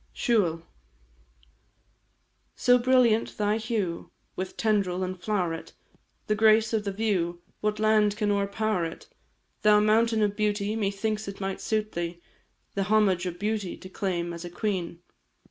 SIUBHAL. 0.15 0.63
So 2.55 2.79
brilliant 2.79 3.37
thy 3.37 3.57
hue 3.57 4.09
With 4.35 4.57
tendril 4.57 5.03
and 5.03 5.15
flow'ret, 5.21 5.73
The 6.25 6.33
grace 6.33 6.73
of 6.73 6.85
the 6.85 6.91
view, 6.91 7.43
What 7.59 7.77
land 7.79 8.17
can 8.17 8.31
o'erpower 8.31 8.83
it? 8.91 9.05
Thou 9.61 9.79
mountain 9.79 10.23
of 10.23 10.35
beauty, 10.35 10.75
Methinks 10.75 11.27
it 11.27 11.39
might 11.39 11.61
suit 11.61 11.91
thee, 11.91 12.19
The 12.73 12.85
homage 12.89 13.27
of 13.27 13.37
beauty 13.37 13.77
To 13.77 13.89
claim 13.89 14.33
as 14.33 14.43
a 14.43 14.49
queen. 14.49 15.03